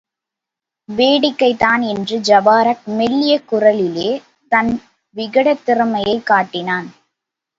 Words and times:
வேடிக்கைதான் 0.89 1.81
என்று 1.81 2.19
ஜபாரக் 2.19 2.83
மெல்லிய 2.85 3.41
குரலிலே 3.51 4.09
தன் 4.49 4.71
விகடத்திறமையைக் 5.15 6.23
காட்டினான். 6.23 6.87